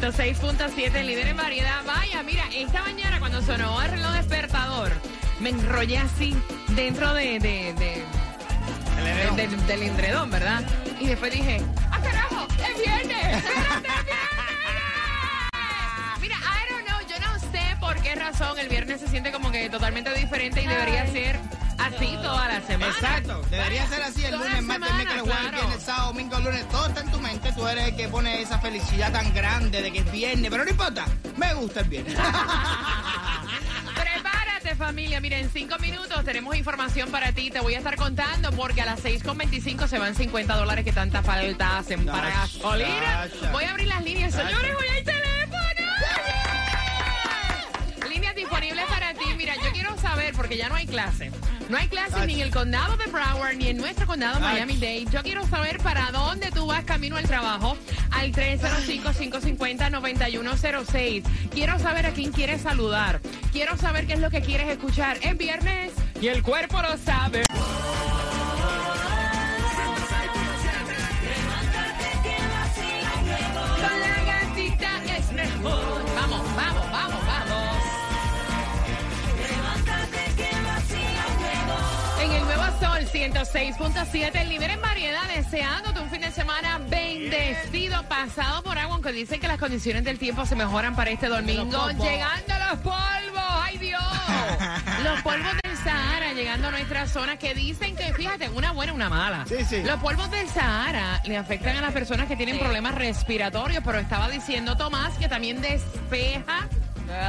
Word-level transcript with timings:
106.7, 0.00 1.04
líder 1.04 1.28
en 1.28 1.36
variedad. 1.36 1.84
Vaya, 1.84 2.22
mira, 2.22 2.44
esta 2.54 2.80
mañana 2.82 3.18
cuando 3.20 3.42
sonó 3.42 3.82
el 3.82 3.90
reloj 3.90 4.12
despertador, 4.14 4.92
me 5.40 5.50
enrollé 5.50 5.98
así 5.98 6.34
dentro 6.68 7.12
de, 7.12 7.38
de- 7.38 7.74
de- 7.74 8.02
de- 9.04 9.36
del- 9.46 9.66
del 9.66 9.82
endredón, 9.82 10.30
¿verdad? 10.30 10.62
Y 11.00 11.06
después 11.08 11.30
dije, 11.32 11.60
¡ah, 11.90 12.00
carajo! 12.02 12.46
¡Es 12.54 12.78
viernes! 12.82 13.36
¡Espérate, 13.44 13.88
es 13.88 14.04
viernes! 14.06 14.20
Mira, 16.22 16.36
I 16.36 16.72
don't 16.72 16.86
know, 16.86 17.00
yo 17.06 17.18
no 17.20 17.38
sé 17.52 17.76
por 17.78 18.00
qué 18.00 18.14
razón 18.14 18.58
el 18.58 18.68
viernes 18.68 19.00
se 19.00 19.08
siente 19.08 19.30
como 19.32 19.50
que 19.50 19.68
totalmente 19.68 20.14
diferente 20.14 20.62
y 20.62 20.66
debería 20.66 21.06
ser 21.08 21.38
así 21.82 22.16
toda 22.22 22.48
la 22.48 22.60
semana. 22.62 22.92
Exacto, 22.92 23.42
debería 23.50 23.86
ser 23.88 24.02
así 24.02 24.24
el 24.24 24.32
Toda 24.32 24.44
lunes, 24.48 24.62
martes, 24.62 24.94
miércoles, 24.94 25.22
jueves, 25.22 25.52
viernes, 25.52 25.82
sábado, 25.82 26.06
domingo, 26.08 26.38
lunes, 26.40 26.68
todo 26.68 26.86
está 26.86 27.00
en 27.00 27.10
tu 27.10 27.20
mente, 27.20 27.52
tú 27.52 27.66
eres 27.66 27.88
el 27.88 27.96
que 27.96 28.08
pone 28.08 28.42
esa 28.42 28.58
felicidad 28.58 29.12
tan 29.12 29.32
grande 29.34 29.82
de 29.82 29.92
que 29.92 29.98
es 30.00 30.12
viernes, 30.12 30.50
pero 30.50 30.64
no 30.64 30.70
importa, 30.70 31.06
me 31.36 31.54
gusta 31.54 31.80
el 31.80 31.88
viernes. 31.88 32.14
Prepárate 33.94 34.74
familia, 34.76 35.20
mira, 35.20 35.38
en 35.38 35.50
cinco 35.50 35.78
minutos 35.78 36.24
tenemos 36.24 36.56
información 36.56 37.10
para 37.10 37.32
ti, 37.32 37.50
te 37.50 37.60
voy 37.60 37.74
a 37.74 37.78
estar 37.78 37.96
contando 37.96 38.50
porque 38.52 38.82
a 38.82 38.86
las 38.86 39.02
6.25 39.02 39.86
se 39.86 39.98
van 39.98 40.14
50 40.14 40.56
dólares 40.56 40.84
que 40.84 40.92
tanta 40.92 41.22
falta 41.22 41.78
hacen 41.78 42.06
para 42.06 42.30
gasolina. 42.30 43.28
Voy 43.52 43.64
a 43.64 43.70
abrir 43.70 43.88
las 43.88 44.04
líneas, 44.04 44.34
señores, 44.34 44.74
voy 44.74 44.88
al 44.88 45.04
teléfono. 45.04 45.30
Líneas 48.08 48.34
disponibles 48.34 48.84
para 48.86 49.14
ti, 49.14 49.26
mira, 49.36 49.54
yo 49.56 49.70
quiero 49.72 49.96
saber 49.98 50.34
porque 50.34 50.56
ya 50.56 50.68
no 50.68 50.74
hay 50.74 50.86
clase. 50.86 51.30
No 51.70 51.78
hay 51.78 51.86
clases 51.86 52.26
ni 52.26 52.34
en 52.34 52.40
el 52.40 52.50
condado 52.50 52.96
de 52.96 53.06
Broward 53.06 53.54
ni 53.54 53.68
en 53.68 53.76
nuestro 53.76 54.04
condado 54.04 54.40
Miami-Dade. 54.40 55.06
Yo 55.12 55.22
quiero 55.22 55.46
saber 55.46 55.78
para 55.78 56.10
dónde 56.10 56.50
tú 56.50 56.66
vas 56.66 56.82
camino 56.84 57.16
al 57.16 57.28
trabajo 57.28 57.76
al 58.10 58.32
305-550-9106. 58.32 61.22
Quiero 61.52 61.78
saber 61.78 62.06
a 62.06 62.10
quién 62.10 62.32
quieres 62.32 62.62
saludar. 62.62 63.20
Quiero 63.52 63.76
saber 63.76 64.08
qué 64.08 64.14
es 64.14 64.20
lo 64.20 64.30
que 64.30 64.40
quieres 64.40 64.68
escuchar. 64.68 65.18
Es 65.22 65.38
viernes 65.38 65.92
y 66.20 66.26
el 66.26 66.42
cuerpo 66.42 66.82
lo 66.82 66.98
sabe. 66.98 67.44
106.7, 83.40 84.38
el 84.38 84.50
nivel 84.50 84.70
en 84.70 84.82
variedad, 84.82 85.26
deseándote 85.34 85.98
un 85.98 86.10
fin 86.10 86.20
de 86.20 86.30
semana 86.30 86.78
bendecido, 86.90 88.02
pasado 88.02 88.62
por 88.62 88.76
agua, 88.78 88.96
aunque 88.96 89.12
dicen 89.12 89.40
que 89.40 89.48
las 89.48 89.58
condiciones 89.58 90.04
del 90.04 90.18
tiempo 90.18 90.44
se 90.44 90.54
mejoran 90.56 90.94
para 90.94 91.10
este 91.10 91.28
domingo. 91.28 91.88
Llegando 91.88 92.54
los 92.68 92.78
polvos, 92.80 93.42
¡ay 93.62 93.78
Dios! 93.78 94.02
Los 95.04 95.22
polvos 95.22 95.52
del 95.62 95.74
Sahara 95.78 96.34
llegando 96.34 96.68
a 96.68 96.70
nuestra 96.70 97.06
zona 97.06 97.38
que 97.38 97.54
dicen 97.54 97.96
que, 97.96 98.12
fíjate, 98.12 98.50
una 98.50 98.72
buena 98.72 98.92
y 98.92 98.96
una 98.96 99.08
mala. 99.08 99.46
Sí, 99.46 99.64
sí. 99.66 99.82
Los 99.84 99.98
polvos 100.00 100.30
del 100.30 100.46
Sahara 100.50 101.22
le 101.24 101.38
afectan 101.38 101.78
a 101.78 101.80
las 101.80 101.92
personas 101.94 102.28
que 102.28 102.36
tienen 102.36 102.58
problemas 102.58 102.94
respiratorios, 102.94 103.82
pero 103.82 103.98
estaba 103.98 104.28
diciendo 104.28 104.76
Tomás 104.76 105.16
que 105.16 105.28
también 105.28 105.62
despeja 105.62 106.68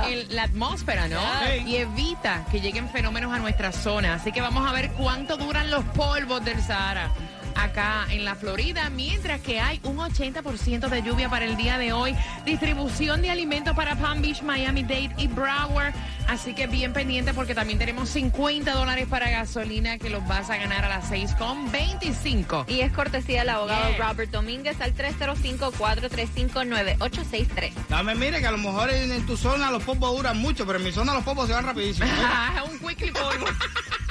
el- 0.10 0.36
la 0.36 0.44
atmósfera, 0.44 1.08
¿no? 1.08 1.20
Sí. 1.20 1.64
Y 1.70 1.76
evita 1.78 2.46
que 2.52 2.62
lleguen 2.62 2.90
fenómenos 2.90 3.32
a 3.34 3.40
nuestra 3.40 3.72
zona. 3.72 4.16
Así 4.16 4.32
que 4.32 4.42
vamos 4.42 4.68
a 4.70 4.74
ver 4.74 4.92
cuánto 4.92 5.38
duran 5.38 5.70
los 5.72 5.84
polvos 5.86 6.44
del 6.44 6.62
Sahara 6.62 7.10
acá 7.56 8.06
en 8.10 8.26
la 8.26 8.36
Florida, 8.36 8.90
mientras 8.90 9.40
que 9.42 9.60
hay 9.60 9.80
un 9.84 9.98
80% 9.98 10.90
de 10.90 11.04
lluvia 11.04 11.30
para 11.30 11.46
el 11.46 11.56
día 11.58 11.78
de 11.78 11.94
hoy. 11.94 12.16
Distribución 12.46 13.22
de 13.22 13.30
alimentos 13.32 13.76
para 13.76 13.96
Palm 13.96 14.22
Beach, 14.22 14.42
Miami-Dade 14.42 15.12
y 15.18 15.28
Broward. 15.28 15.94
Así 16.28 16.54
que 16.54 16.68
bien 16.68 16.94
pendiente 16.94 17.34
porque 17.34 17.54
también 17.56 17.80
tenemos 17.80 18.10
50 18.10 18.72
dólares 18.74 19.08
para 19.10 19.30
gasolina 19.30 19.98
que 19.98 20.10
los 20.10 20.26
vas 20.28 20.50
a 20.50 20.58
ganar 20.58 20.84
a 20.86 20.90
las 20.90 21.10
6,25. 21.12 22.66
Y 22.68 22.82
es 22.82 22.92
cortesía 22.92 23.40
del 23.42 23.50
abogado 23.50 23.82
Yeah. 23.82 23.98
Robert 24.10 24.32
Domínguez 24.32 24.80
al 24.82 24.94
305-435-9863. 24.96 27.72
Dame, 27.90 28.16
mire 28.16 28.40
que 28.40 28.48
a 28.48 28.52
lo 28.52 28.58
mejor 28.58 28.90
en, 28.92 29.12
en 29.12 29.26
tu 29.26 29.36
zona 29.38 29.72
los 29.72 29.84
popos 29.84 30.16
duran 30.16 30.38
mucho, 30.38 30.66
pero 30.66 30.78
en 30.80 30.86
mi 30.86 30.92
zona 30.92 31.14
los 31.14 31.24
popos 31.24 31.48
se 31.48 31.54
van 31.54 31.66
rapidísimo. 31.66 32.08
Un 32.72 32.80
quickly 32.80 33.12
polvo. 33.12 33.46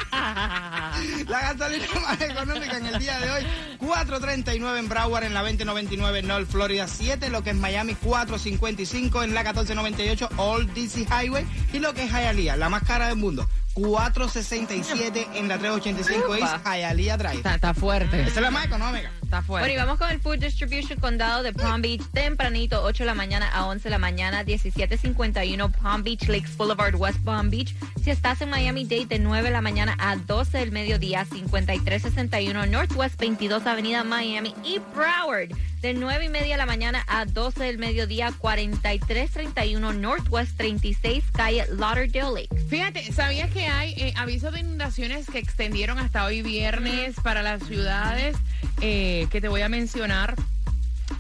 La 1.29 1.41
gasolina 1.41 1.87
más 2.03 2.21
económica 2.21 2.77
en 2.77 2.87
el 2.87 2.99
día 2.99 3.19
de 3.21 3.31
hoy, 3.31 3.47
4.39 3.81 4.79
en 4.79 4.89
Broward, 4.89 5.25
en 5.25 5.35
la 5.35 5.41
2099 5.41 6.19
en 6.19 6.29
North 6.29 6.51
Florida 6.51 6.87
7, 6.87 7.31
lo 7.31 7.43
que 7.43 7.51
es 7.51 7.57
Miami 7.57 7.95
4.55 7.95 9.25
en 9.25 9.35
la 9.35 9.43
1498 9.43 10.29
Old 10.37 10.73
DC 10.75 11.07
Highway 11.11 11.47
y 11.73 11.79
lo 11.79 11.95
que 11.95 12.05
es 12.05 12.11
Hialeah, 12.11 12.57
la 12.57 12.69
más 12.69 12.83
cara 12.83 13.09
del 13.09 13.17
mundo, 13.17 13.49
4.67 13.75 15.27
en 15.35 15.49
la 15.49 15.59
385 15.59 16.35
East. 16.37 16.67
Hialeah 16.67 17.17
Drive. 17.17 17.37
Está, 17.37 17.55
está 17.55 17.75
fuerte. 17.75 18.23
Esa 18.23 18.29
es 18.29 18.41
la 18.43 18.51
más 18.51 18.67
económica. 18.67 19.11
Está 19.31 19.43
Bueno, 19.43 19.69
y 19.69 19.71
fuerte. 19.71 19.87
vamos 19.87 19.99
con 20.01 20.11
el 20.11 20.19
Food 20.19 20.39
Distribution 20.39 20.99
Condado 20.99 21.45
de 21.45 21.53
Palm 21.53 21.81
Beach, 21.81 22.03
tempranito, 22.13 22.83
8 22.83 23.05
de 23.05 23.07
la 23.07 23.15
mañana 23.15 23.49
a 23.49 23.67
11 23.67 23.85
de 23.85 23.91
la 23.91 23.99
mañana, 23.99 24.43
1751 24.43 25.71
Palm 25.71 26.03
Beach 26.03 26.27
Lakes 26.27 26.57
Boulevard, 26.57 26.97
West 26.97 27.21
Palm 27.21 27.49
Beach. 27.49 27.77
Si 28.03 28.11
estás 28.11 28.43
en 28.43 28.51
Miami-Dade, 28.51 29.07
de 29.07 29.21
9 29.21 29.45
de 29.45 29.53
la 29.53 29.61
mañana 29.61 29.95
a 30.01 30.17
12 30.17 30.59
del 30.59 30.73
mediodía, 30.73 31.25
5361 31.27 32.67
Northwest 32.67 33.21
22 33.21 33.65
Avenida 33.69 34.03
Miami 34.03 34.53
y 34.65 34.81
Broward, 34.97 35.51
de 35.81 35.95
9 35.95 36.25
y 36.25 36.29
media 36.29 36.55
de 36.55 36.59
la 36.59 36.67
mañana 36.67 37.05
a 37.07 37.25
12 37.25 37.63
del 37.63 37.79
mediodía, 37.79 38.33
4331 38.37 39.93
Northwest 39.93 40.57
36 40.57 41.23
Calle 41.33 41.67
Lauderdale 41.71 42.35
Lake. 42.35 42.63
Fíjate, 42.69 43.13
¿sabías 43.13 43.49
que 43.53 43.69
hay 43.69 43.93
eh, 43.93 44.13
avisos 44.17 44.53
de 44.53 44.59
inundaciones 44.59 45.27
que 45.31 45.39
extendieron 45.39 46.01
hasta 46.01 46.25
hoy 46.25 46.43
viernes 46.43 47.15
para 47.23 47.43
las 47.43 47.63
ciudades 47.63 48.37
eh, 48.81 49.27
que 49.31 49.41
te 49.41 49.49
voy 49.49 49.63
a 49.63 49.69
mencionar? 49.69 50.35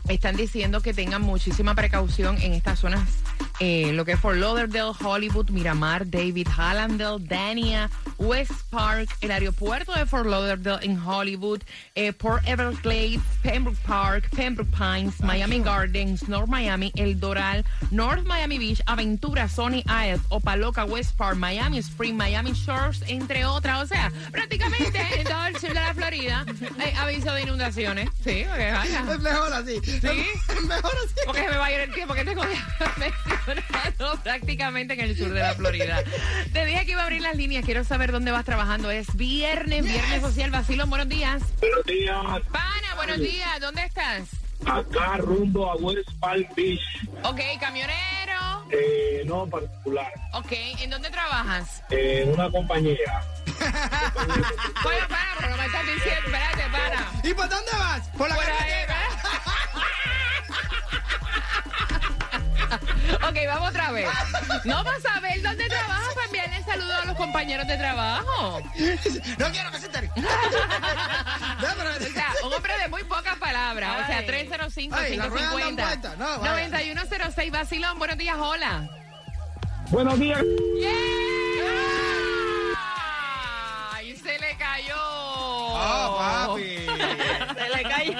Están 0.08 0.36
diciendo 0.36 0.80
que 0.80 0.94
tengan 0.94 1.22
muchísima 1.22 1.74
precaución 1.74 2.36
en 2.40 2.52
estas 2.54 2.78
zonas, 2.78 3.08
eh, 3.60 3.92
lo 3.92 4.04
que 4.04 4.12
es 4.12 4.20
Fort 4.20 4.38
Lauderdale, 4.38 4.92
Hollywood, 4.98 5.50
Miramar, 5.50 6.08
David, 6.08 6.48
Hallandale, 6.48 7.18
Dania, 7.20 7.90
West 8.18 8.52
Park, 8.70 9.08
el 9.20 9.30
aeropuerto 9.30 9.92
de 9.92 10.06
Fort 10.06 10.26
Lauderdale 10.26 10.84
en 10.84 10.98
Hollywood, 10.98 11.60
eh, 11.94 12.12
Port 12.12 12.42
Everglades, 12.46 13.20
Pembroke 13.42 13.78
Park, 13.86 14.30
Pembroke 14.34 14.70
Pines, 14.76 15.20
Miami 15.20 15.60
Gardens, 15.60 16.26
North 16.28 16.48
Miami, 16.48 16.90
El 16.96 17.20
Doral, 17.20 17.64
North 17.90 18.24
Miami 18.24 18.58
Beach, 18.58 18.82
Aventura, 18.86 19.48
Sony 19.48 19.82
Isles, 19.86 20.20
Opaloca, 20.30 20.84
West 20.84 21.16
Park, 21.16 21.36
Miami 21.36 21.78
Spring, 21.78 22.16
Miami 22.16 22.52
Shores, 22.52 23.02
entre 23.08 23.44
otras. 23.44 23.82
O 23.82 23.86
sea, 23.86 24.10
prácticamente 24.32 24.98
en 25.18 25.24
todo 25.24 25.46
el 25.46 25.56
sur 25.58 25.68
de 25.68 25.74
la 25.74 25.94
Florida 25.94 26.46
hay 26.78 26.92
aviso 26.96 27.32
de 27.32 27.42
inundaciones. 27.42 28.08
Sí, 28.24 28.44
porque 28.48 28.72
vaya. 28.72 29.04
Es 29.12 29.20
mejor 29.20 29.52
así. 29.52 29.80
Es 29.84 30.02
mejor 30.02 30.92
así. 31.04 31.14
Porque 31.26 31.42
se 31.42 31.48
me 31.48 31.56
va 31.56 31.66
a 31.66 31.72
ir 31.72 31.80
el 31.80 31.92
tiempo 31.92 32.14
que 32.14 32.24
tengo 32.24 32.42
prácticamente 34.22 34.94
en 34.94 35.00
el 35.00 35.16
sur 35.16 35.30
de 35.30 35.40
la 35.40 35.54
Florida. 35.54 36.02
Te 36.52 36.64
dije 36.64 36.84
que 36.86 36.92
iba 36.92 37.00
a 37.02 37.04
abrir 37.04 37.22
las 37.22 37.36
líneas. 37.36 37.64
Quiero 37.64 37.84
saber 37.84 38.12
dónde 38.12 38.30
vas 38.30 38.44
trabajando. 38.44 38.90
Es 38.90 39.14
viernes, 39.16 39.84
viernes 39.84 40.20
social. 40.22 40.50
Vacilón, 40.50 40.88
buenos 40.90 41.08
días. 41.08 41.42
Buenos 41.60 41.84
días, 41.84 42.16
Pana, 42.52 42.94
buenos 42.96 43.18
días. 43.18 43.60
¿Dónde 43.60 43.84
estás? 43.84 44.22
acá 44.66 45.16
rumbo 45.16 45.70
a 45.70 45.76
West 45.76 46.10
Palm 46.20 46.44
Beach, 46.54 46.80
Ok, 47.22 47.40
camionero. 47.58 48.66
eh, 48.70 49.22
no 49.24 49.46
particular, 49.46 50.12
Ok, 50.34 50.52
¿en 50.82 50.90
dónde 50.90 51.08
trabajas? 51.08 51.82
en 51.88 52.28
una 52.28 52.50
compañía. 52.50 53.22
Bueno, 54.82 55.06
pana, 55.08 55.30
pero 55.38 55.50
no 55.50 55.56
me 55.56 55.66
estás 55.66 55.86
diciendo. 55.86 56.20
Espérate, 56.26 56.62
pana. 56.70 57.06
¿Y 57.24 57.34
por 57.34 57.48
dónde 57.48 57.70
vas? 57.72 58.08
Por 58.16 58.28
la 58.28 58.34
Por 58.34 58.44
Ok, 63.30 63.36
vamos 63.46 63.68
otra 63.70 63.92
vez. 63.92 64.08
No 64.64 64.82
vas 64.82 65.04
a 65.06 65.20
ver 65.20 65.40
dónde 65.40 65.68
trabajas 65.68 66.14
para 66.14 66.26
enviarle 66.26 66.64
saludos 66.64 66.94
a 67.00 67.04
los 67.06 67.16
compañeros 67.16 67.66
de 67.68 67.76
trabajo. 67.76 68.60
No 69.38 69.50
quiero 69.52 69.70
que 69.70 69.78
se 69.78 69.86
entere. 69.86 70.10
O 72.00 72.12
sea, 72.12 72.32
un 72.44 72.52
hombre 72.52 72.76
de 72.78 72.88
muy 72.88 73.04
pocas 73.04 73.36
palabras. 73.38 74.02
O 74.02 74.06
sea, 74.06 74.18
Ay. 74.18 74.26
305 74.26 74.96
Ay, 74.98 75.16
la 75.16 75.26
rueda 75.26 75.44
dan 75.44 75.56
550 75.58 75.86
vuelta. 75.86 76.16
No, 76.16 76.40
vaya. 76.40 76.52
9106 76.68 77.52
Basilón, 77.52 77.98
buenos 77.98 78.18
días, 78.18 78.36
hola. 78.38 78.88
Buenos 79.90 80.18
días. 80.18 80.40
¡Ay, 80.40 81.19
Se 87.80 87.88
cayó. 87.88 88.12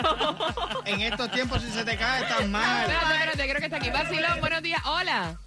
En 0.87 1.01
estos 1.01 1.31
tiempos, 1.33 1.63
si 1.63 1.71
se 1.71 1.85
te 1.85 1.97
cae, 1.97 2.23
estás 2.23 2.49
mal. 2.49 2.91
Espérate, 2.91 3.13
espérate, 3.13 3.43
creo 3.43 3.57
que 3.57 3.65
está 3.65 3.77
aquí. 3.77 3.91
Vacilón, 3.91 4.41
buenos 4.41 4.63
días. 4.63 4.81
Hola. 4.87 5.39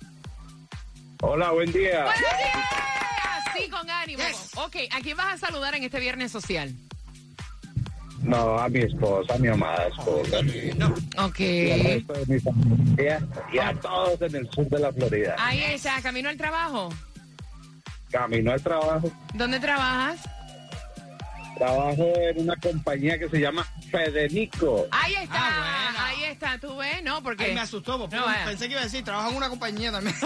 Hola, 1.21 1.51
buen 1.51 1.71
día. 1.71 2.03
¡Buenos 2.03 2.19
días! 2.19 3.47
Así 3.47 3.69
con 3.69 3.89
ánimo. 3.89 4.21
Yes. 4.21 4.51
Ok, 4.55 4.75
¿a 4.91 4.99
quién 4.99 5.17
vas 5.17 5.33
a 5.33 5.47
saludar 5.47 5.73
en 5.73 5.83
este 5.83 5.99
viernes 5.99 6.31
social? 6.31 6.71
No, 8.21 8.59
a 8.59 8.69
mi 8.69 8.81
esposa, 8.81 9.33
a 9.33 9.37
mi 9.39 9.47
amada 9.47 9.87
esposa. 9.87 10.37
Ok. 11.17 11.39
Y 11.39 11.71
al 11.71 11.83
resto 11.83 12.13
de 12.13 12.25
mi 12.27 12.39
familia 12.39 13.27
y 13.51 13.57
a 13.57 13.73
todos 13.73 14.21
en 14.21 14.35
el 14.35 14.51
sur 14.51 14.67
de 14.69 14.79
la 14.79 14.93
Florida. 14.93 15.35
Ahí 15.39 15.63
está, 15.63 16.01
camino 16.01 16.29
al 16.29 16.37
trabajo. 16.37 16.89
Camino 18.11 18.51
al 18.51 18.61
trabajo. 18.61 19.11
¿Dónde 19.33 19.59
trabajas? 19.59 20.19
Trabajo 21.57 22.13
en 22.17 22.41
una 22.41 22.55
compañía 22.57 23.17
que 23.17 23.29
se 23.29 23.39
llama 23.39 23.65
Fedenico. 24.03 24.87
Ahí 24.89 25.13
está, 25.13 25.35
Ah, 25.39 25.89
bueno. 25.91 26.05
ahí 26.07 26.23
está, 26.31 26.57
tú 26.57 26.75
ves, 26.77 27.03
¿no? 27.03 27.21
Porque 27.21 27.43
Ay, 27.45 27.53
me 27.53 27.61
asustó, 27.61 27.99
porque 27.99 28.15
No, 28.15 28.25
pensé 28.43 28.65
que 28.65 28.71
iba 28.71 28.81
a 28.81 28.85
decir, 28.85 29.03
trabajo 29.03 29.29
en 29.29 29.35
una 29.37 29.49
compañía 29.49 29.91
también. 29.91 30.15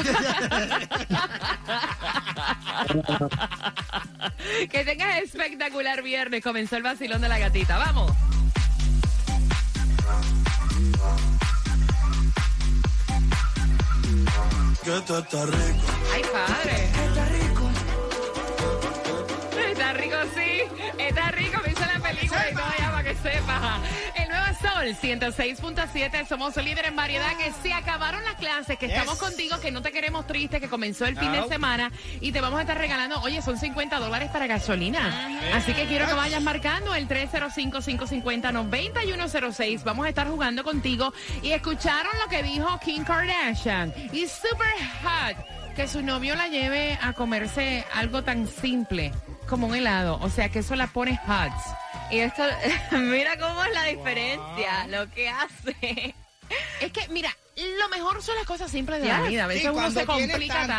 que 4.72 4.86
tengas 4.86 5.18
espectacular 5.22 6.02
viernes. 6.02 6.42
Comenzó 6.42 6.78
el 6.78 6.84
vacilón 6.84 7.19
de 7.22 7.28
la 7.28 7.40
gatita. 7.40 7.78
Vamos. 7.78 8.14
Que 14.84 14.98
esto 14.98 15.20
está 15.20 15.46
rico. 15.46 15.88
Ay, 16.13 16.22
padre. 16.31 16.84
Está 17.08 17.25
rico. 17.25 17.70
Está 19.70 19.94
rico, 19.94 20.16
sí. 20.36 20.62
Está 20.98 21.31
rico, 21.31 21.62
me 21.66 21.72
hizo 21.72 21.81
la 21.81 22.00
película 22.00 22.50
y 22.50 22.54
todo 22.54 22.63
sepa. 23.22 23.80
El 24.16 24.30
nuevo 24.30 24.46
Sol 24.62 24.96
106.7. 25.02 26.28
Somos 26.28 26.56
líderes 26.58 26.90
en 26.90 26.96
variedad. 26.96 27.36
Que 27.38 27.52
se 27.62 27.74
acabaron 27.74 28.24
las 28.24 28.36
clases, 28.36 28.78
que 28.78 28.88
Yes. 28.88 28.98
estamos 28.98 29.18
contigo, 29.19 29.60
que 29.60 29.72
no 29.72 29.81
te 29.81 29.92
queremos 29.92 30.25
triste, 30.25 30.60
que 30.60 30.69
comenzó 30.69 31.06
el 31.06 31.18
fin 31.18 31.31
de 31.31 31.48
semana 31.48 31.92
y 32.22 32.31
te 32.31 32.42
vamos 32.42 32.58
a 32.60 32.62
estar 32.62 32.78
regalando. 32.78 33.22
Oye, 33.22 33.42
son 33.42 33.58
50 33.58 34.00
dólares 34.00 34.30
para 34.31 34.48
gasolina. 34.48 35.30
Así 35.54 35.74
que 35.74 35.86
quiero 35.86 36.08
que 36.08 36.14
vayas 36.14 36.42
marcando 36.42 36.96
el 36.96 37.08
305-550-9106. 37.08 39.84
Vamos 39.84 40.06
a 40.06 40.10
estar 40.10 40.28
jugando 40.28 40.63
contigo. 40.63 41.13
Y 41.42 41.52
escucharon 41.52 42.12
lo 42.24 42.30
que 42.30 42.44
dijo 42.44 42.80
Kim 42.84 43.04
Kardashian. 43.04 43.94
Y 44.12 44.28
super 44.28 44.68
hot 45.04 45.38
que 45.75 45.88
su 45.88 46.02
novio 46.02 46.36
la 46.36 46.48
lleve 46.48 46.98
a 47.02 47.13
comerse 47.13 47.86
algo 47.94 48.24
tan 48.24 48.48
simple 48.48 49.12
como 49.48 49.68
un 49.68 49.76
helado. 49.76 50.20
O 50.22 50.30
sea, 50.30 50.50
que 50.50 50.60
eso 50.60 50.76
la 50.76 50.88
pone 50.88 51.18
hot. 51.26 51.52
Y 52.12 52.20
esto, 52.20 52.44
mira 52.92 53.38
cómo 53.38 53.64
es 53.64 53.74
la 53.74 53.84
diferencia, 53.86 54.88
lo 54.88 55.10
que 55.12 55.30
hace. 55.30 56.16
Es 56.80 56.92
que, 56.92 57.08
mira, 57.10 57.36
lo 57.80 57.90
mejor 57.90 58.22
son 58.24 58.36
las 58.36 58.46
cosas 58.46 58.72
simples 58.72 59.02
de 59.02 59.08
Ya. 59.08 59.20
la 59.22 59.28
vida. 59.28 59.44
A 59.44 59.48
veces 59.48 59.64
Sí, 59.64 59.68
uno 59.70 59.78
cuando 59.80 60.00
se 60.00 60.06
complica 60.06 60.68
tanto. 60.68 60.74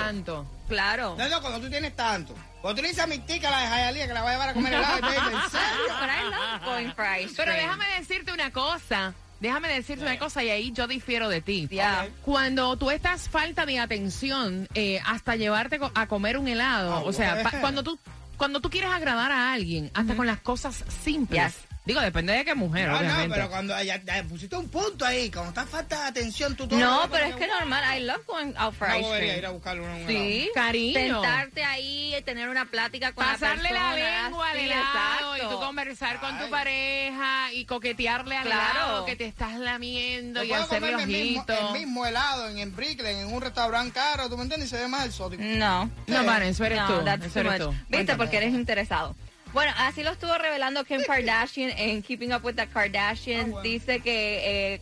tanto. 0.44 0.46
Claro. 0.68 1.14
No, 1.18 1.28
no, 1.28 1.40
cuando 1.40 1.60
tú 1.60 1.68
tienes 1.70 1.94
tanto. 1.96 2.34
Cuando 2.62 2.76
tú 2.76 2.82
le 2.82 2.88
dices 2.88 3.04
a 3.04 3.06
mi 3.06 3.18
tica, 3.18 3.50
la 3.50 3.60
de 3.60 3.66
Jayalía, 3.68 4.06
que 4.06 4.14
la 4.14 4.22
va 4.22 4.30
a 4.30 4.32
llevar 4.32 4.48
a 4.50 4.54
comer 4.54 4.72
helado, 4.74 4.98
y 4.98 5.00
te 5.02 5.08
dicen, 5.08 5.32
¿en 5.34 5.50
serio? 5.50 5.94
But 6.00 6.08
I 6.08 6.24
love 6.30 6.64
going 6.64 6.92
for 6.94 7.04
ice 7.20 7.34
Pero 7.36 7.52
déjame 7.52 7.84
decirte 7.98 8.32
una 8.32 8.50
cosa. 8.52 9.14
Déjame 9.40 9.68
decirte 9.68 10.02
una 10.02 10.18
cosa 10.18 10.42
y 10.42 10.50
ahí 10.50 10.72
yo 10.72 10.88
difiero 10.88 11.28
de 11.28 11.40
ti. 11.40 11.68
Ya. 11.70 12.06
Ok. 12.08 12.12
Cuando 12.22 12.76
tú 12.76 12.90
estás 12.90 13.28
falta 13.28 13.66
de 13.66 13.78
atención 13.78 14.66
eh, 14.74 15.00
hasta 15.06 15.36
llevarte 15.36 15.78
a 15.94 16.06
comer 16.08 16.38
un 16.38 16.48
helado, 16.48 16.92
Ah, 16.94 17.02
o 17.04 17.12
sea, 17.12 17.44
cuando 17.60 17.84
tú 17.84 17.98
cuando 18.38 18.60
tú 18.60 18.70
quieres 18.70 18.90
agradar 18.90 19.32
a 19.32 19.52
alguien, 19.52 19.90
hasta 19.92 20.16
con 20.16 20.26
las 20.26 20.40
cosas 20.40 20.84
simples. 21.04 21.54
Yes. 21.54 21.67
Digo, 21.88 22.00
depende 22.02 22.34
de 22.34 22.44
qué 22.44 22.54
mujer, 22.54 22.86
No, 22.86 22.92
no, 22.92 22.98
obviamente. 23.00 23.34
pero 23.34 23.48
cuando 23.48 23.82
ya, 23.82 23.96
ya 24.04 24.22
pusiste 24.24 24.54
un 24.56 24.68
punto 24.68 25.06
ahí, 25.06 25.30
cuando 25.30 25.48
está 25.48 25.64
falta 25.66 26.02
de 26.02 26.08
atención, 26.08 26.54
tú 26.54 26.68
todo 26.68 26.78
No, 26.78 27.08
pero 27.10 27.24
es 27.24 27.34
que 27.36 27.46
normal, 27.46 27.82
I 27.98 28.02
love 28.04 28.26
going 28.26 28.52
out 28.58 28.74
for 28.74 28.86
No 28.88 28.96
ice 28.98 29.06
debería 29.06 29.28
cream. 29.32 29.38
ir 29.38 29.46
a 29.46 29.50
buscarle 29.50 29.80
un 29.82 30.06
Sí, 30.06 30.50
Cariño. 30.54 31.22
Sentarte 31.22 31.64
ahí, 31.64 32.14
tener 32.26 32.50
una 32.50 32.66
plática 32.66 33.12
con 33.12 33.24
Pasarle 33.24 33.70
la 33.70 33.82
la 33.84 33.90
persona. 33.94 34.22
lengua 34.24 34.50
al 34.50 34.58
sí, 34.58 34.64
helado 34.66 35.36
y 35.36 35.40
exacto. 35.40 35.54
tú 35.58 35.64
conversar 35.64 36.20
con 36.20 36.36
tu 36.38 36.44
Ay. 36.44 36.50
pareja 36.50 37.52
y 37.54 37.64
coquetearle 37.64 38.36
al 38.36 38.44
Claro. 38.44 38.70
helado 38.70 39.04
que 39.06 39.16
te 39.16 39.24
estás 39.24 39.58
lamiendo 39.58 40.44
y 40.44 40.52
hacerle 40.52 40.90
el 40.92 41.06
mismo, 41.06 41.46
el 41.48 41.72
mismo 41.80 42.04
helado 42.06 42.48
en, 42.50 42.58
en 42.58 42.76
Brooklyn, 42.76 43.06
en 43.06 43.32
un 43.32 43.40
restaurante 43.40 43.92
caro, 43.94 44.28
¿tú 44.28 44.36
me 44.36 44.42
entiendes? 44.42 44.68
Y 44.68 44.76
se 44.76 44.82
ve 44.82 44.88
más 44.88 45.06
exótico. 45.06 45.42
No. 45.42 45.90
No, 46.06 46.24
Van, 46.24 46.42
eso 46.42 46.66
eres 46.66 46.80
No, 46.80 46.98
tú. 46.98 47.04
that's 47.06 47.24
Eso 47.24 47.40
eres 47.40 47.58
tú. 47.60 47.70
Viste, 47.70 47.86
Cuéntame. 47.88 48.18
porque 48.18 48.36
eres 48.36 48.52
interesado. 48.52 49.16
Bueno, 49.52 49.72
así 49.78 50.02
lo 50.02 50.10
estuvo 50.10 50.36
revelando 50.36 50.84
Kim 50.84 51.02
Kardashian 51.06 51.70
en 51.76 52.02
Keeping 52.02 52.32
Up 52.34 52.44
with 52.44 52.54
the 52.56 52.66
Kardashians. 52.66 53.50
Bueno. 53.50 53.62
Dice 53.62 54.00
que 54.00 54.74
eh, 54.74 54.80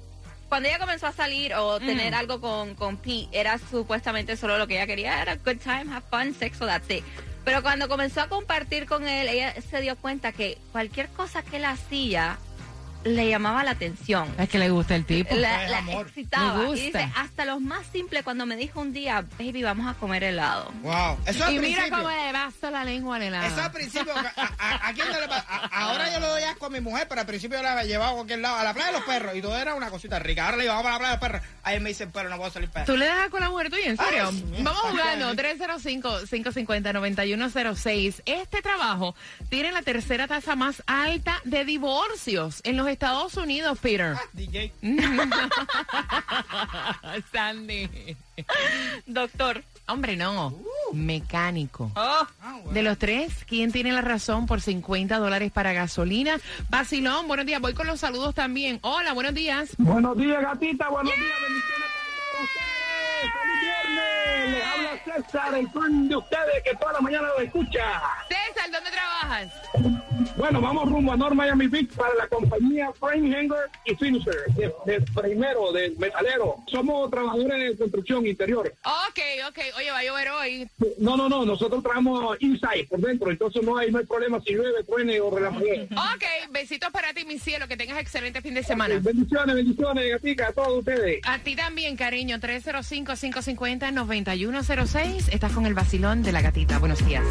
cuando 0.49 0.69
ella 0.69 0.79
comenzó 0.79 1.07
a 1.07 1.13
salir 1.13 1.55
o 1.55 1.79
Mm. 1.81 1.87
tener 1.87 2.15
algo 2.15 2.41
con, 2.41 2.75
con 2.75 2.97
Pete, 2.97 3.29
era 3.33 3.59
supuestamente 3.59 4.37
solo 4.37 4.59
lo 4.59 4.67
que 4.67 4.75
ella 4.75 4.87
quería, 4.87 5.23
era 5.23 5.37
good 5.37 5.59
time, 5.63 5.87
have 5.95 6.05
fun, 6.11 6.35
sexo, 6.35 6.67
that's 6.67 6.91
it. 6.91 7.05
Pero 7.45 7.63
cuando 7.63 7.89
comenzó 7.89 8.23
a 8.23 8.29
compartir 8.29 8.87
con 8.87 9.07
él, 9.07 9.29
ella 9.29 9.55
se 9.63 9.81
dio 9.81 9.95
cuenta 9.97 10.33
que 10.33 10.59
cualquier 10.73 11.09
cosa 11.11 11.43
que 11.43 11.59
él 11.59 11.65
hacía 11.65 12.39
le 13.05 13.29
llamaba 13.29 13.63
la 13.65 13.73
atención. 13.73 14.33
Es 14.39 14.49
que 14.49 14.59
le 14.59 14.71
gusta 14.71 14.95
el 14.97 15.05
tipo. 15.05 15.35
La, 15.35 15.69
la 15.69 15.79
amor. 15.79 16.07
excitaba. 16.07 16.55
Me 16.59 16.65
Y 16.65 16.67
gusta. 16.67 16.85
dice, 16.85 17.11
hasta 17.17 17.45
los 17.45 17.61
más 17.61 17.87
simples, 17.93 18.23
cuando 18.25 18.47
me 18.47 18.57
dijo 18.57 18.81
un 18.81 18.93
día, 18.93 19.25
baby, 19.39 19.63
vamos 19.63 19.87
a 19.89 19.95
comer 19.99 20.25
helado. 20.25 20.71
Wow. 20.83 21.19
Eso 21.27 21.51
Y 21.51 21.59
mira 21.59 21.81
principio. 21.83 21.97
cómo 21.99 22.11
le 22.11 22.33
basta 22.33 22.71
la 22.71 22.85
lengua 22.85 23.17
al 23.17 23.23
helado. 23.23 23.47
Eso 23.47 23.63
al 23.63 23.73
principio, 23.73 24.13
a, 24.15 24.33
a- 24.59 24.89
a 24.89 24.93
quién 24.95 25.09
no 25.09 25.21
le 25.21 25.29
pasa? 25.29 25.47
Ahora 25.71 26.13
yo 26.13 26.21
le 26.21 26.27
doy 26.27 26.43
asco 26.43 26.67
a 26.67 26.71
mi 26.71 26.81
mujer, 26.81 27.07
pero 27.09 27.21
al 27.21 27.27
principio 27.27 27.59
yo 27.59 27.63
la 27.63 27.73
había 27.73 27.85
llevado 27.85 28.13
a 28.13 28.15
cualquier 28.17 28.41
lado, 28.41 28.57
a 28.57 28.65
la 28.65 28.75
playa 28.75 28.89
de 28.89 28.93
los 28.99 29.05
perros, 29.05 29.37
y 29.37 29.43
todo 29.43 29.57
era 29.57 29.75
una 29.75 29.91
cosita 29.91 30.19
rica. 30.19 30.45
Ahora 30.47 30.57
le 30.57 30.63
llevamos 30.65 30.87
a 30.87 30.91
la 30.93 30.99
playa 30.99 31.15
de 31.15 31.21
los 31.21 31.31
perros. 31.31 31.43
Ahí 31.63 31.81
me 31.81 31.91
dicen, 31.91 32.11
pero 32.13 32.29
no 32.29 32.37
puedo 32.39 32.51
salir 32.51 32.71
para 32.71 32.85
¿Tú 32.87 32.97
le 32.97 33.07
das 33.07 33.29
con 33.29 33.41
la 33.41 33.51
mujer 33.51 33.71
tuya? 33.71 33.87
¿En 33.87 33.97
serio? 33.97 34.29
Ay, 34.31 34.45
sí. 34.57 34.63
Vamos 34.63 34.81
jugando. 34.81 35.29
Ay, 35.29 35.37
305-550-9106. 35.37 38.23
Este 38.27 38.63
trabajo 38.63 39.15
tiene 39.49 39.73
la 39.73 39.83
tercera 39.83 40.27
tasa 40.27 40.57
más 40.57 40.83
alta 40.87 41.41
de 41.45 41.65
divorcios 41.65 42.61
en 42.65 42.77
los 42.77 42.89
Estados 42.97 43.37
Unidos, 43.37 43.79
Peter. 43.79 44.17
DJ. 44.33 44.73
Sandy. 47.31 48.17
Doctor. 49.05 49.63
Hombre, 49.87 50.17
no. 50.17 50.59
Mecánico. 50.95 51.93
Oh. 51.95 52.27
Ah, 52.41 52.57
bueno. 52.63 52.73
De 52.73 52.83
los 52.83 52.97
tres, 52.97 53.45
¿quién 53.47 53.71
tiene 53.71 53.93
la 53.93 54.01
razón 54.01 54.47
por 54.47 54.63
50 54.63 55.19
dólares 55.19 55.53
para 55.53 55.75
gasolina? 55.75 56.39
Basilón, 56.71 57.29
buenos 57.29 57.45
días. 57.45 57.61
Voy 57.61 57.75
con 57.75 57.87
los 57.87 58.01
saludos 58.01 58.35
también. 58.35 58.79
Hola, 58.81 59.13
buenos 59.13 59.35
días. 59.35 59.75
Buenos 59.77 60.17
días, 60.17 60.41
gatita. 60.41 60.89
Buenos 60.89 61.13
días, 61.15 61.37
bendiciones 61.43 61.89
para 61.93 62.17
todos 62.33 62.45
ustedes. 62.45 63.33
¡Feliz 63.35 63.61
viernes! 63.61 64.26
Les 64.47 64.65
habla 64.65 65.01
César, 65.05 65.55
el 65.55 65.69
fan 65.71 66.09
de 66.09 66.17
ustedes 66.17 66.63
que 66.65 66.75
toda 66.77 66.93
la 66.95 67.01
mañana 67.01 67.29
lo 67.37 67.41
escucha. 67.41 68.03
César, 68.29 68.71
¿dónde 68.71 68.91
trabajas? 68.91 69.53
Bueno, 70.37 70.61
vamos 70.61 70.89
rumbo 70.91 71.13
a 71.13 71.17
North 71.17 71.35
Miami 71.35 71.67
Beach 71.67 71.91
para 71.95 72.15
la 72.15 72.29
compañía 72.29 72.93
Frame 72.99 73.35
Hanger 73.35 73.71
y 73.85 73.95
Finisher, 73.95 74.45
de, 74.55 74.73
de 74.85 75.01
primero, 75.15 75.73
de 75.73 75.91
metalero. 75.99 76.57
Somos 76.67 77.11
trabajadores 77.11 77.71
de 77.71 77.77
construcción 77.77 78.27
interior. 78.27 78.73
Ok, 78.85 79.21
ok. 79.49 79.59
Oye, 79.79 79.91
va 79.91 79.99
a 79.99 80.05
llover 80.05 80.29
hoy. 80.31 80.71
No, 80.99 81.17
no, 81.17 81.29
no, 81.29 81.45
nosotros 81.45 81.83
trabajamos 81.83 82.37
inside, 82.41 82.87
por 82.89 83.01
dentro, 83.01 83.31
entonces 83.31 83.63
no 83.63 83.77
hay, 83.77 83.91
no 83.91 83.99
hay 83.99 84.07
problema 84.07 84.41
si 84.41 84.55
llueve, 84.55 84.85
truene 84.85 85.21
o 85.21 85.31
relampaguee. 85.31 85.89
Ok, 85.93 86.51
besitos 86.51 86.91
para 86.91 87.13
ti, 87.15 87.25
mi 87.25 87.39
cielo. 87.39 87.67
Que 87.69 87.77
tengas 87.77 87.99
excelente 87.99 88.43
fin 88.43 88.55
de 88.55 88.63
semana. 88.63 88.99
Bendiciones, 89.01 89.55
bendiciones, 89.55 90.11
gatica, 90.11 90.49
a 90.49 90.53
todos 90.53 90.79
ustedes. 90.79 91.21
A 91.25 91.39
ti 91.39 91.57
también, 91.57 91.97
cariño. 91.97 92.39
305-550-9106. 94.37 95.29
Estás 95.33 95.53
con 95.53 95.67
el 95.67 95.75
vacilón 95.75 96.23
de 96.23 96.33
la 96.33 96.41
gatita. 96.43 96.79
Buenos 96.79 97.05
días. 97.05 97.25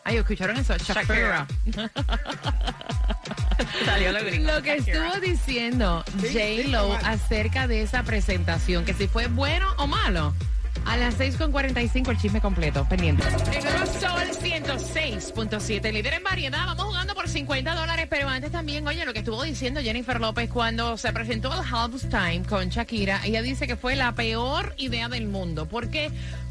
Ay, 0.05 0.17
¿escucharon 0.17 0.57
eso? 0.57 0.75
Shakira. 0.77 1.47
Salió 3.85 4.11
lo 4.11 4.23
gringo. 4.23 4.51
Lo 4.51 4.61
que 4.61 4.75
estuvo 4.75 5.19
diciendo 5.21 6.03
J-Lo 6.21 6.89
mal. 6.89 7.05
acerca 7.05 7.67
de 7.67 7.81
esa 7.81 8.03
presentación, 8.03 8.85
que 8.85 8.93
si 8.93 9.07
fue 9.07 9.27
bueno 9.27 9.67
o 9.77 9.87
malo. 9.87 10.33
A 10.85 10.97
las 10.97 11.17
6.45 11.17 12.09
el 12.09 12.17
chisme 12.17 12.41
completo, 12.41 12.85
pendiente. 12.89 13.23
El 13.55 13.63
nuevo 13.63 13.85
Sol 13.85 14.27
106.7, 14.41 15.93
líder 15.93 16.15
en 16.15 16.23
variedad. 16.23 16.65
Vamos 16.65 16.85
jugando 16.85 17.15
por 17.15 17.29
50 17.29 17.73
dólares, 17.73 18.07
pero 18.09 18.27
antes 18.27 18.51
también, 18.51 18.85
oye, 18.85 19.05
lo 19.05 19.13
que 19.13 19.19
estuvo 19.19 19.41
diciendo 19.43 19.81
Jennifer 19.81 20.19
López 20.19 20.49
cuando 20.49 20.97
se 20.97 21.13
presentó 21.13 21.53
al 21.53 21.63
Halftime 21.63 22.43
con 22.47 22.67
Shakira, 22.67 23.21
ella 23.23 23.41
dice 23.41 23.65
que 23.65 23.77
fue 23.77 23.95
la 23.95 24.13
peor 24.13 24.73
idea 24.77 25.07
del 25.07 25.27
mundo. 25.27 25.67
¿Por 25.67 25.89
qué? 25.89 26.11
Porque 26.11 26.42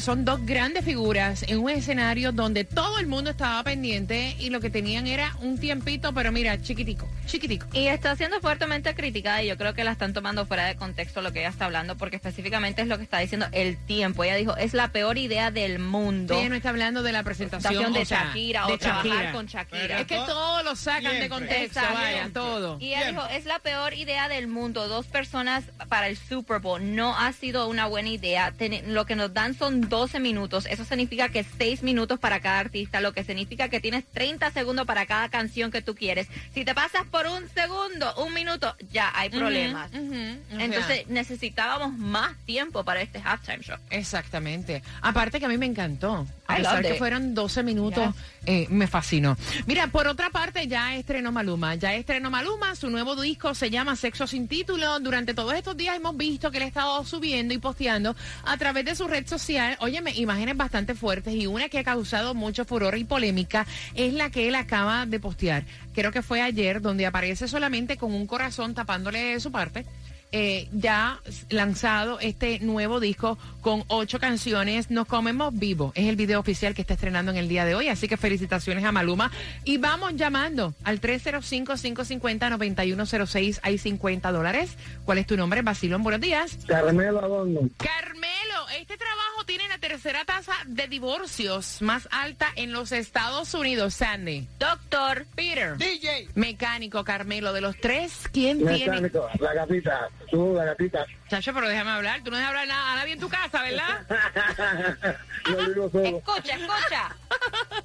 son 0.00 0.24
dos 0.24 0.44
grandes 0.44 0.84
figuras 0.84 1.44
en 1.46 1.58
un 1.60 1.70
escenario 1.70 2.32
donde 2.32 2.64
todo 2.64 2.98
el 2.98 3.06
mundo 3.06 3.30
estaba 3.30 3.62
pendiente 3.62 4.34
y 4.40 4.50
lo 4.50 4.60
que 4.60 4.68
tenían 4.68 5.06
era 5.06 5.36
un 5.42 5.58
tiempito, 5.58 6.12
pero 6.12 6.32
mira, 6.32 6.60
chiquitico, 6.60 7.08
chiquitico. 7.26 7.68
Y 7.72 7.86
está 7.86 8.16
siendo 8.16 8.40
fuertemente 8.40 8.92
criticada 8.96 9.42
y 9.44 9.46
yo 9.48 9.56
creo 9.56 9.72
que 9.72 9.84
la 9.84 9.92
están 9.92 10.12
tomando 10.12 10.44
fuera 10.44 10.64
de 10.66 10.74
contexto 10.74 11.22
lo 11.22 11.32
que 11.32 11.38
ella 11.40 11.50
está 11.50 11.66
hablando 11.66 11.96
porque 11.96 12.16
específicamente 12.16 12.82
es 12.82 12.88
lo 12.88 12.96
que 12.98 13.04
está 13.04 13.20
diciendo 13.20 13.46
el 13.52 13.76
tiempo. 13.86 14.24
Ella 14.24 14.34
dijo, 14.34 14.56
es 14.56 14.74
la 14.74 14.88
peor 14.88 15.18
idea 15.18 15.52
del 15.52 15.78
mundo. 15.78 16.36
Ella 16.36 16.48
no 16.48 16.56
está 16.56 16.70
hablando 16.70 17.04
de 17.04 17.12
la 17.12 17.22
presentación 17.22 17.92
de 17.92 18.00
o 18.00 18.04
sea, 18.04 18.24
Shakira 18.24 18.66
de 18.66 18.72
o 18.72 18.78
trabajar 18.78 19.06
Shakira. 19.06 19.32
con 19.32 19.46
Shakira. 19.46 19.80
Pero 19.86 19.98
Es 20.00 20.06
que 20.06 20.16
to- 20.16 20.26
todo 20.26 20.62
lo 20.64 20.74
sacan 20.74 21.20
de 21.20 21.28
contexto, 21.28 21.80
vaya, 21.94 22.28
todo. 22.34 22.76
Y 22.80 22.88
ella 22.88 23.02
Siempre. 23.04 23.22
dijo, 23.24 23.34
es 23.38 23.44
la 23.44 23.60
peor 23.60 23.94
idea 23.94 24.28
del 24.28 24.48
mundo. 24.48 24.88
Dos 24.88 25.06
personas 25.06 25.62
para 25.88 26.08
el 26.08 26.16
Super 26.16 26.58
Bowl. 26.58 26.96
No 26.96 27.16
ha 27.16 27.32
sido 27.32 27.68
una 27.68 27.86
buena 27.86 28.08
idea. 28.08 28.50
Ten- 28.50 28.92
lo 28.94 29.06
que 29.06 29.14
nos 29.14 29.32
dan 29.32 29.54
son 29.60 29.90
12 29.90 30.20
minutos. 30.20 30.66
Eso 30.66 30.86
significa 30.86 31.28
que 31.28 31.44
6 31.44 31.82
minutos 31.82 32.18
para 32.18 32.40
cada 32.40 32.58
artista, 32.58 33.02
lo 33.02 33.12
que 33.12 33.24
significa 33.24 33.68
que 33.68 33.78
tienes 33.78 34.06
30 34.06 34.50
segundos 34.52 34.86
para 34.86 35.04
cada 35.04 35.28
canción 35.28 35.70
que 35.70 35.82
tú 35.82 35.94
quieres. 35.94 36.28
Si 36.54 36.64
te 36.64 36.74
pasas 36.74 37.04
por 37.10 37.26
un 37.26 37.46
segundo, 37.50 38.14
un 38.16 38.32
minuto, 38.32 38.74
ya 38.90 39.12
hay 39.14 39.28
problemas. 39.28 39.90
Entonces 39.92 41.06
necesitábamos 41.08 41.92
más 41.98 42.38
tiempo 42.46 42.84
para 42.84 43.02
este 43.02 43.20
halftime 43.22 43.62
show. 43.62 43.76
Exactamente. 43.90 44.82
Aparte 45.02 45.38
que 45.38 45.44
a 45.44 45.48
mí 45.48 45.58
me 45.58 45.66
encantó. 45.66 46.26
A 46.46 46.54
I 46.54 46.62
pesar 46.62 46.82
que 46.82 46.94
fueron 46.94 47.34
12 47.34 47.62
minutos, 47.62 48.14
eh, 48.46 48.66
me 48.70 48.86
fascinó. 48.86 49.36
Mira, 49.66 49.88
por 49.88 50.08
otra 50.08 50.30
parte, 50.30 50.66
ya 50.66 50.96
estrenó 50.96 51.32
Maluma. 51.32 51.74
Ya 51.74 51.94
estrenó 51.94 52.30
Maluma. 52.30 52.74
Su 52.74 52.88
nuevo 52.88 53.14
disco 53.14 53.54
se 53.54 53.70
llama 53.70 53.94
Sexo 53.94 54.26
sin 54.26 54.48
título. 54.48 54.98
Durante 55.00 55.34
todos 55.34 55.52
estos 55.54 55.76
días 55.76 55.96
hemos 55.96 56.16
visto 56.16 56.50
que 56.50 56.56
él 56.56 56.64
ha 56.64 56.66
estado 56.66 57.04
subiendo 57.04 57.52
y 57.52 57.58
posteando 57.58 58.16
a 58.44 58.56
través 58.56 58.86
de 58.86 58.94
su 58.94 59.06
red 59.06 59.26
social, 59.26 59.49
óyeme, 59.80 60.12
imágenes 60.14 60.56
bastante 60.56 60.94
fuertes 60.94 61.34
y 61.34 61.46
una 61.46 61.68
que 61.68 61.78
ha 61.78 61.84
causado 61.84 62.34
mucho 62.34 62.64
furor 62.64 62.96
y 62.96 63.04
polémica 63.04 63.66
es 63.94 64.12
la 64.12 64.30
que 64.30 64.48
él 64.48 64.54
acaba 64.54 65.06
de 65.06 65.18
postear. 65.18 65.64
Creo 65.94 66.12
que 66.12 66.22
fue 66.22 66.40
ayer, 66.40 66.80
donde 66.80 67.06
aparece 67.06 67.48
solamente 67.48 67.96
con 67.96 68.12
un 68.12 68.26
corazón 68.26 68.74
tapándole 68.74 69.38
su 69.40 69.50
parte 69.50 69.84
eh, 70.32 70.68
ya 70.72 71.20
lanzado 71.48 72.20
este 72.20 72.60
nuevo 72.60 73.00
disco 73.00 73.38
con 73.60 73.84
ocho 73.88 74.18
canciones. 74.18 74.90
Nos 74.90 75.06
comemos 75.06 75.56
vivo. 75.58 75.92
Es 75.94 76.08
el 76.08 76.16
video 76.16 76.40
oficial 76.40 76.74
que 76.74 76.80
está 76.82 76.94
estrenando 76.94 77.30
en 77.32 77.38
el 77.38 77.48
día 77.48 77.64
de 77.64 77.74
hoy. 77.74 77.88
Así 77.88 78.08
que 78.08 78.16
felicitaciones 78.16 78.84
a 78.84 78.92
Maluma. 78.92 79.30
Y 79.64 79.78
vamos 79.78 80.14
llamando 80.16 80.74
al 80.84 81.00
305-550-9106. 81.00 83.60
Hay 83.62 83.78
50 83.78 84.32
dólares. 84.32 84.76
¿Cuál 85.04 85.18
es 85.18 85.26
tu 85.26 85.36
nombre? 85.36 85.62
Basilón, 85.62 86.02
buenos 86.02 86.20
días. 86.20 86.58
Carmelo 86.66 87.20
Adondo. 87.20 87.60
Carmelo, 87.78 88.68
este 88.78 88.96
trabajo 88.96 89.44
tiene 89.46 89.68
la 89.68 89.78
tercera 89.78 90.24
tasa 90.24 90.52
de 90.66 90.88
divorcios 90.88 91.82
más 91.82 92.08
alta 92.10 92.48
en 92.56 92.72
los 92.72 92.92
Estados 92.92 93.54
Unidos. 93.54 93.94
Sandy. 93.94 94.46
Doctor, 94.58 95.26
Peter. 95.34 95.76
DJ. 95.76 96.28
Mecánico, 96.34 97.04
Carmelo. 97.04 97.52
De 97.52 97.60
los 97.60 97.76
tres, 97.76 98.12
¿quién 98.32 98.58
tiene? 98.58 98.78
Mecánico, 98.78 99.28
la 99.38 99.54
gatita, 99.54 100.08
tú, 100.30 100.54
la 100.54 100.64
gatita. 100.64 101.06
Chacho, 101.28 101.52
pero 101.54 101.68
déjame 101.68 101.90
hablar. 101.90 102.20
Tú 102.22 102.30
no 102.30 102.36
dejas 102.36 102.50
hablar 102.50 102.68
nada, 102.68 102.92
a 102.92 102.96
nadie 102.96 103.12
en 103.12 103.20
tu 103.20 103.28
casa, 103.28 103.62
¿verdad? 103.62 104.06
Yo 105.46 105.56
vivo 105.68 105.90
solo. 105.90 106.18
escucha, 106.18 106.54
escucha. 106.54 107.16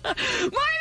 ¡Muy 0.42 0.72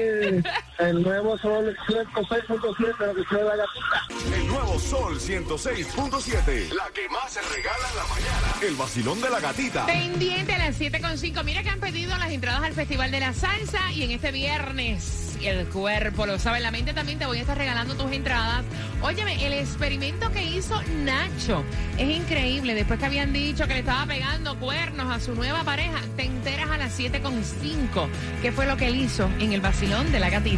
bien! 0.00 0.44
El 0.78 1.02
nuevo 1.02 1.36
sol 1.38 1.76
106.7, 1.86 2.98
lo 2.98 3.14
que 3.14 3.44
la 3.44 3.56
gatita. 3.56 4.47
Sol 4.78 5.18
106.7. 5.18 6.72
La 6.72 6.90
que 6.94 7.08
más 7.08 7.32
se 7.32 7.40
regala 7.42 7.88
en 7.90 7.96
la 7.96 8.06
mañana. 8.06 8.54
El 8.62 8.76
vacilón 8.76 9.20
de 9.20 9.30
la 9.30 9.40
gatita. 9.40 9.86
Pendiente 9.86 10.54
a 10.54 10.58
las 10.58 10.80
7.5. 10.80 11.44
Mira 11.44 11.62
que 11.62 11.70
han 11.70 11.80
pedido 11.80 12.16
las 12.16 12.30
entradas 12.30 12.62
al 12.62 12.74
Festival 12.74 13.10
de 13.10 13.20
la 13.20 13.34
Salsa 13.34 13.92
y 13.92 14.04
en 14.04 14.12
este 14.12 14.30
viernes 14.30 15.28
el 15.42 15.66
cuerpo 15.68 16.26
lo 16.26 16.38
sabe. 16.38 16.60
La 16.60 16.70
mente 16.70 16.92
también 16.92 17.18
te 17.18 17.26
voy 17.26 17.38
a 17.38 17.40
estar 17.42 17.56
regalando 17.56 17.94
tus 17.94 18.10
entradas. 18.12 18.64
Óyeme, 19.02 19.46
el 19.46 19.52
experimento 19.52 20.30
que 20.32 20.42
hizo 20.42 20.80
Nacho 21.04 21.64
es 21.96 22.08
increíble. 22.08 22.74
Después 22.74 22.98
que 22.98 23.06
habían 23.06 23.32
dicho 23.32 23.66
que 23.66 23.74
le 23.74 23.80
estaba 23.80 24.06
pegando 24.06 24.58
cuernos 24.58 25.10
a 25.10 25.20
su 25.20 25.34
nueva 25.34 25.64
pareja, 25.64 26.00
te 26.16 26.24
enteras 26.24 26.70
a 26.70 26.78
las 26.78 26.98
7.5 26.98 28.08
qué 28.42 28.52
fue 28.52 28.66
lo 28.66 28.76
que 28.76 28.88
él 28.88 28.96
hizo 28.96 29.28
en 29.38 29.52
el 29.52 29.60
vacilón 29.60 30.10
de 30.12 30.20
la 30.20 30.30
gatita. 30.30 30.56